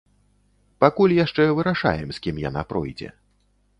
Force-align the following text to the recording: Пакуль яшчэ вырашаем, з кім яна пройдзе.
Пакуль 0.83 1.13
яшчэ 1.17 1.43
вырашаем, 1.59 2.07
з 2.17 2.25
кім 2.27 2.43
яна 2.49 2.61
пройдзе. 2.73 3.09